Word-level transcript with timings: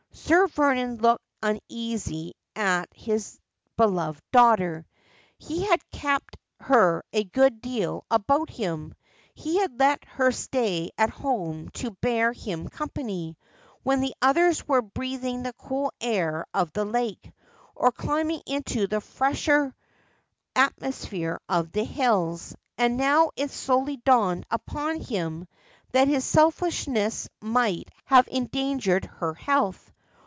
Sir 0.13 0.47
Vernon 0.47 0.97
looked 0.97 1.23
uneasily 1.41 2.33
at 2.55 2.87
his 2.93 3.39
beloved 3.75 4.23
daughter. 4.31 4.85
He 5.37 5.65
had 5.65 5.89
kept 5.91 6.37
her 6.59 7.03
a 7.11 7.23
good 7.25 7.59
deal 7.59 8.05
about 8.09 8.49
him; 8.49 8.93
he 9.33 9.57
had 9.59 9.77
let 9.79 10.05
her 10.05 10.31
stay 10.31 10.91
at 10.97 11.09
home 11.09 11.69
to 11.69 11.91
bear 12.01 12.31
him 12.31 12.69
company, 12.69 13.37
when 13.83 13.99
the 13.99 14.13
others 14.21 14.65
were 14.67 14.81
breathing 14.81 15.43
the 15.43 15.53
cool 15.53 15.91
air 15.99 16.45
of 16.53 16.71
the 16.71 16.85
lake, 16.85 17.31
or 17.75 17.91
climbing 17.91 18.41
into 18.45 18.87
the 18.87 19.01
fresher 19.01 19.75
atmosphere 20.55 21.41
of 21.49 21.73
the 21.73 21.83
hills; 21.83 22.55
and 22.77 22.95
now 22.95 23.31
it 23.35 23.51
slowly 23.51 23.97
dawned 23.97 24.45
upon 24.49 25.01
him 25.01 25.47
that 25.91 26.07
his 26.07 26.23
selfishness 26.23 27.27
might 27.41 27.89
have 28.05 28.27
endangered 28.31 29.03
her 29.05 29.33
health. 29.33 29.87